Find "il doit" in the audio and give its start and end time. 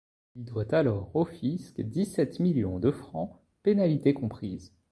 0.35-0.73